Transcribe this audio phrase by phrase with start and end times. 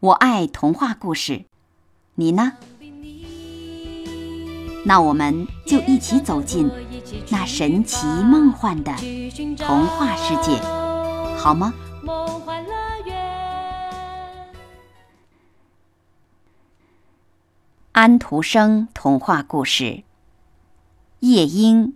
[0.00, 1.44] 我爱童话故事，
[2.14, 2.54] 你呢？
[4.86, 6.70] 那我们就一起走进
[7.28, 8.94] 那神奇梦幻的
[9.58, 10.58] 童话世界，
[11.36, 11.74] 好吗？
[17.92, 19.84] 安徒生童话故事
[21.18, 21.88] 《夜莺》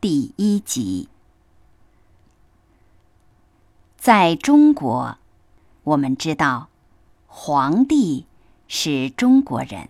[0.00, 1.08] 第一集。
[3.96, 5.16] 在中国，
[5.84, 6.70] 我们知道。
[7.36, 8.26] 皇帝
[8.68, 9.88] 是中国人，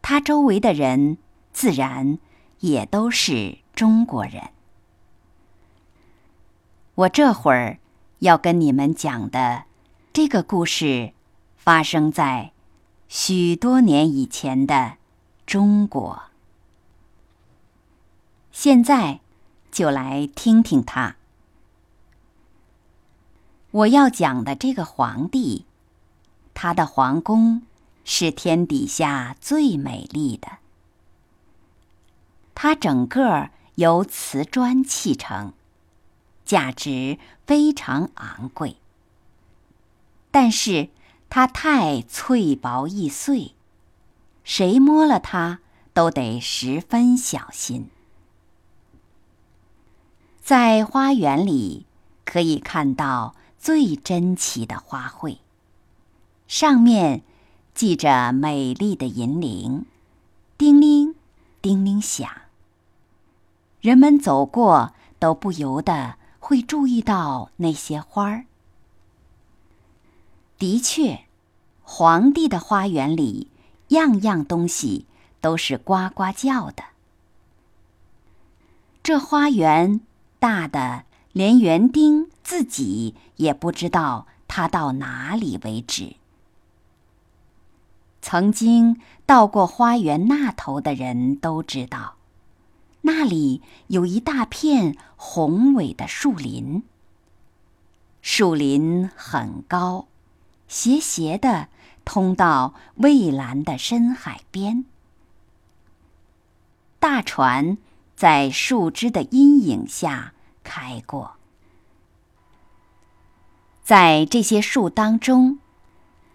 [0.00, 1.18] 他周围的人
[1.52, 2.18] 自然
[2.60, 4.50] 也都是中国人。
[6.94, 7.78] 我这会儿
[8.20, 9.64] 要跟你们讲的
[10.12, 11.12] 这个故事，
[11.56, 12.52] 发生在
[13.08, 14.98] 许多年以前的
[15.44, 16.22] 中国。
[18.52, 19.18] 现在
[19.72, 21.16] 就来听听他。
[23.72, 25.66] 我要讲的这个皇帝。
[26.54, 27.62] 他的皇宫
[28.04, 30.58] 是天底下最美丽的，
[32.54, 35.52] 它整个由瓷砖砌成，
[36.44, 38.76] 价值非常昂贵。
[40.30, 40.88] 但是
[41.28, 43.54] 它太脆薄易碎，
[44.44, 45.60] 谁摸了它
[45.92, 47.90] 都得十分小心。
[50.40, 51.86] 在花园里
[52.24, 55.38] 可以看到最珍奇的花卉。
[56.46, 57.22] 上面
[57.74, 59.86] 系着美丽的银铃，
[60.56, 61.14] 叮铃，
[61.60, 62.30] 叮铃响。
[63.80, 68.44] 人们走过都不由得会注意到那些花儿。
[70.58, 71.24] 的确，
[71.82, 73.48] 皇帝的花园里
[73.88, 75.06] 样样东西
[75.40, 76.84] 都是呱呱叫的。
[79.02, 80.00] 这花园
[80.38, 86.14] 大的连园丁自己也不知道它到哪里为止。
[88.26, 92.14] 曾经到过花园那头的人都知道，
[93.02, 96.82] 那里有一大片宏伟的树林。
[98.22, 100.06] 树林很高，
[100.68, 101.68] 斜斜的
[102.06, 104.86] 通到蔚蓝的深海边。
[106.98, 107.76] 大船
[108.16, 110.32] 在树枝的阴影下
[110.62, 111.32] 开过，
[113.82, 115.58] 在这些树当中，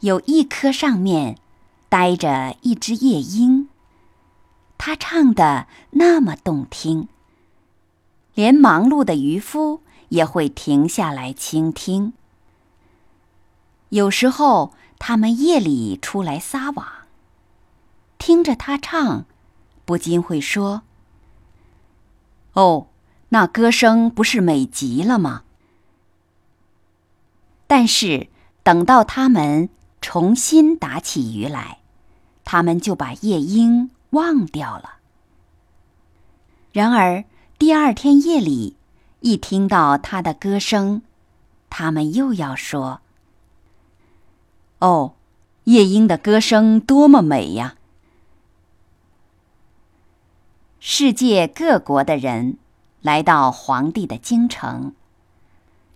[0.02, 1.40] 有一棵上面。
[1.90, 3.68] 呆着一只夜莺，
[4.78, 7.08] 它唱的那么动听，
[8.36, 12.14] 连忙碌的渔夫也会停下来倾听。
[13.90, 16.88] 有时候，他们夜里出来撒网，
[18.20, 19.26] 听着它唱，
[19.84, 20.84] 不禁会说
[22.54, 22.88] ：“哦，
[23.30, 25.42] 那歌声不是美极了吗？”
[27.66, 28.28] 但是，
[28.62, 29.70] 等到他们
[30.02, 31.80] 重新打起鱼来，
[32.46, 34.98] 他们就把夜莺忘掉了。
[36.72, 37.26] 然而
[37.58, 38.78] 第二天夜里，
[39.20, 41.02] 一听到他的歌声，
[41.70, 43.02] 他们又要说
[44.80, 45.14] ：“哦，
[45.66, 47.76] 夜莺的歌声多么美呀！”
[50.80, 52.58] 世界各国的人
[53.02, 54.94] 来到皇帝的京城，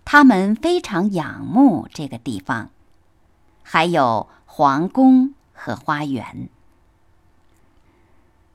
[0.04, 2.70] 他们非常仰慕这个地方，
[3.64, 5.34] 还有皇宫。
[5.56, 6.50] 和花园，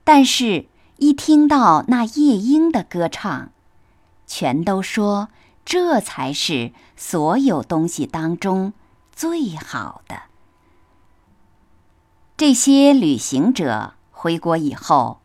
[0.04, 3.50] 但是，一听到那夜莺的歌唱，
[4.28, 5.30] 全都说
[5.66, 8.74] 这才是所有东西当中
[9.12, 10.24] 最好的。
[12.38, 15.22] 这些旅行者回国以后，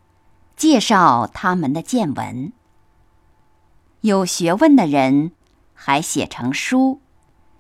[0.57, 2.53] 介绍他们的见闻。
[4.01, 5.33] 有学问的人
[5.75, 7.01] 还写成书，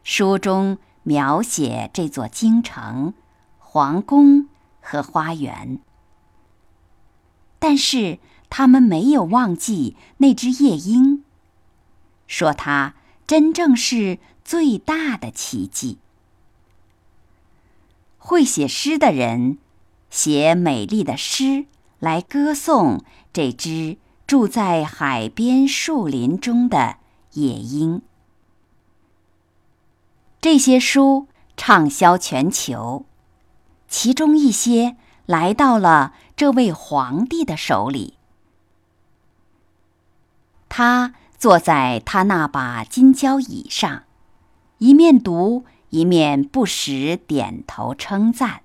[0.03, 3.15] 书中描写这座京城。
[3.59, 4.47] 皇宫
[4.81, 5.81] 和花园，
[7.59, 11.25] 但是他们没有忘记那只夜莺，
[12.29, 12.95] 说它
[13.27, 15.99] 真正是最大的奇迹。
[18.17, 19.59] 会写诗的人
[20.09, 21.67] 写美丽的诗
[21.99, 23.03] 来歌颂
[23.33, 26.99] 这只住在海边树林中的
[27.33, 28.03] 夜莺。
[30.45, 31.27] 这些书
[31.57, 33.07] 畅销全球，
[33.89, 34.95] 其中一些
[35.25, 38.19] 来到了这位皇帝的手里。
[40.69, 44.03] 他坐在他那把金交椅上，
[44.77, 48.61] 一面读，一面不时点头称赞，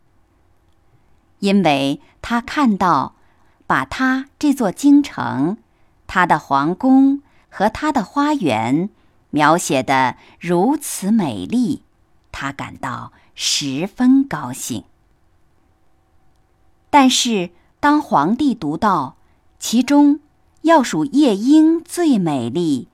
[1.40, 3.16] 因为他看到
[3.66, 5.58] 把他这座京城、
[6.08, 8.90] 他的皇宫和他的花园
[9.30, 11.84] 描写的如此美丽。
[12.32, 14.84] 他感到十分高兴，
[16.90, 17.50] 但是
[17.80, 19.18] 当皇帝读到
[19.58, 20.20] 其中
[20.62, 22.88] 要数夜莺最美丽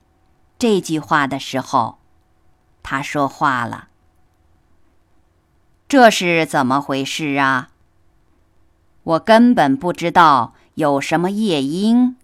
[0.58, 1.98] 这句话的时候，
[2.82, 3.88] 他说话了
[5.86, 7.70] ：“这是怎么回事啊？
[9.02, 12.16] 我根本不知道有什么夜莺。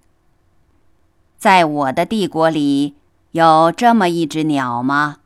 [1.37, 2.97] 在我的帝国里
[3.33, 5.19] 有这么一只鸟吗？”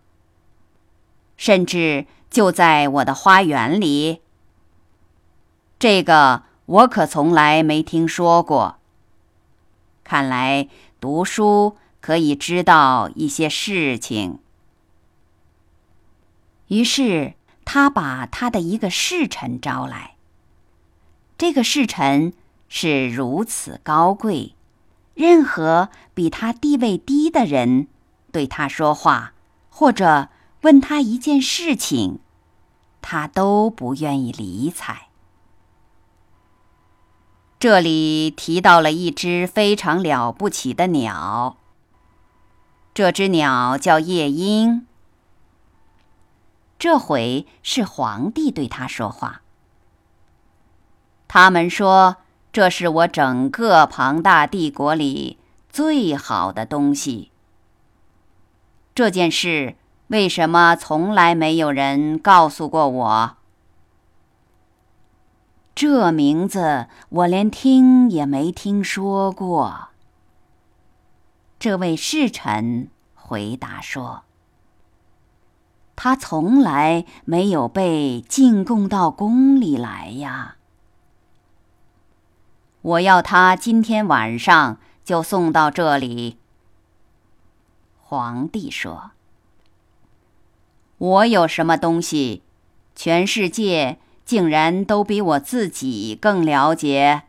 [1.36, 4.22] 甚至就在我的花园里，
[5.78, 8.78] 这个我可从来没听说过。
[10.02, 10.68] 看来
[10.98, 14.38] 读书可以知道一些事情。
[16.68, 20.14] 于是他把他的一个侍臣招来。
[21.36, 22.32] 这个侍臣
[22.68, 24.54] 是如此高贵，
[25.14, 27.88] 任何比他地位低的人
[28.36, 29.32] 对他说话，
[29.70, 30.28] 或者。
[30.62, 32.18] 问他一件事情，
[33.00, 35.10] 他都不愿意理睬。
[37.60, 41.58] 这里提到了一只非常了不起的鸟，
[42.92, 44.88] 这只鸟叫夜莺。
[46.80, 49.42] 这回是皇帝对他说话。
[51.28, 52.16] 他们说
[52.50, 55.38] 这是我整个庞大帝国里
[55.68, 57.30] 最好的东西。
[58.96, 59.76] 这件事。
[60.06, 63.36] 为什么从来没有人告诉过我？
[65.74, 69.88] 这名字我连听也没听说过。
[71.58, 74.22] 这位侍臣回答说
[75.94, 80.56] ：“他从来没有被进贡到宫里来呀。
[82.80, 86.38] 我要他今天晚上就送到这里。”
[88.08, 89.10] 皇帝说。
[90.98, 92.42] 我有什么东西，
[92.94, 97.24] 全世界竟然都比我自己更了解。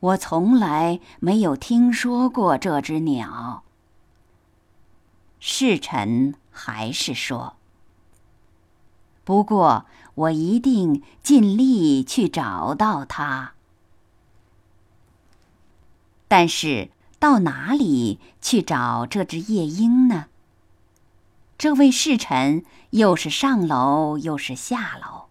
[0.00, 3.64] 我从来没有听说过这只鸟。
[5.38, 7.56] 侍臣还是说
[9.24, 9.84] ：“不过
[10.14, 13.52] 我一定尽力去找到它。
[16.26, 16.90] 但是
[17.24, 20.26] 到哪里去找这只夜莺呢？”
[21.56, 25.28] 这位侍臣又是上楼又是下楼，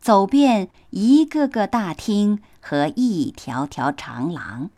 [0.00, 4.70] 走遍一个个大厅和一条条长廊，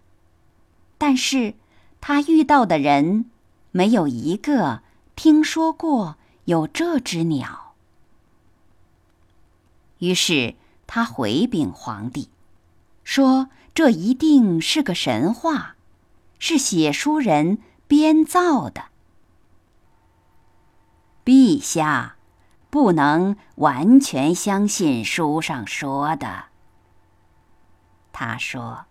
[0.99, 1.55] 但是
[2.03, 3.31] 他遇到的人
[3.71, 4.83] 没有一个
[5.17, 7.73] 听说过有这只鸟。
[10.01, 10.57] 于是
[10.87, 12.29] 他回禀皇帝，
[13.03, 15.74] 说：“这一定是个神话，
[16.47, 17.57] 是写书人
[17.89, 18.89] 编造的。”
[21.25, 22.17] 陛下，
[22.69, 26.45] 不能完全相信书上说的。
[28.13, 28.85] 他说：“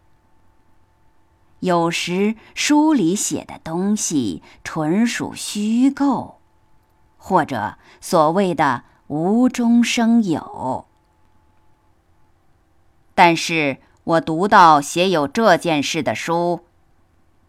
[1.61, 6.39] 有时书里写的东西纯属虚构，
[7.17, 10.87] 或者所谓的无中生有。
[13.13, 16.65] 但是我读到写有这件事的书，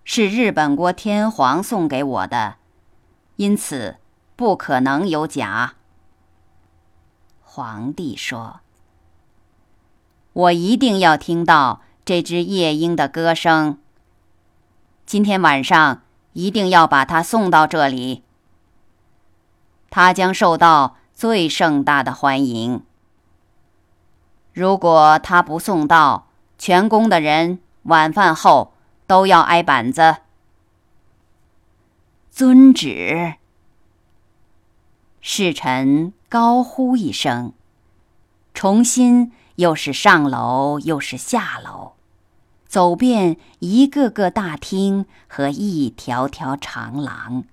[0.04, 2.56] 是日本国天皇送给我的，
[3.36, 3.96] 因此。”
[4.36, 5.74] 不可能有假。
[7.40, 8.62] 皇帝说
[10.32, 13.78] ：“我一定要听到这只夜莺的歌声。
[15.06, 18.24] 今天晚上一定要把它送到这里。
[19.88, 22.82] 它将受到最盛大的欢迎。
[24.52, 26.26] 如果他不送到，
[26.58, 28.73] 全宫的人晚饭后
[29.06, 30.16] 都要挨板子。”
[32.30, 33.34] 遵旨。
[35.20, 37.54] 侍臣高呼一声，
[38.52, 41.94] 重新又是上楼又是下楼，
[42.66, 47.44] 走遍一个个大厅和一条条长廊。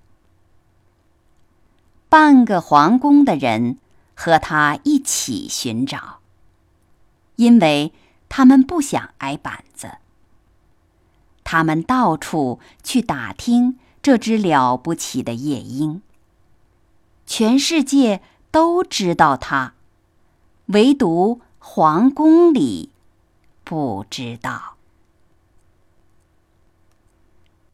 [2.09, 3.77] 半个皇宫的人
[4.13, 6.19] 和他一起寻找，
[7.37, 7.93] 因为
[8.27, 9.99] 他们不想挨板子。
[11.43, 16.01] 他们到处去打听这只了不起的夜莺。
[17.25, 18.21] 全世界
[18.51, 19.73] 都知道它，
[20.67, 22.89] 唯独皇宫里
[23.63, 24.75] 不知道。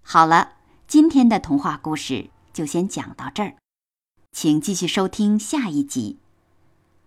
[0.03, 0.53] 好了，
[0.87, 3.55] 今天的童话故事就先讲到这儿，
[4.31, 6.17] 请继续收听下一集。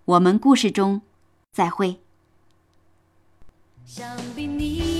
[0.05, 1.02] 我们故事中
[1.52, 2.00] 再会。
[3.87, 5.00] 想必你